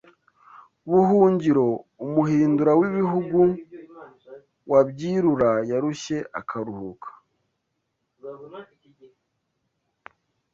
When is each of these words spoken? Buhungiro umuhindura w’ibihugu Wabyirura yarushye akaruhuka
Buhungiro 0.89 1.67
umuhindura 2.05 2.71
w’ibihugu 2.79 3.39
Wabyirura 4.71 5.51
yarushye 5.71 6.17
akaruhuka 6.39 7.09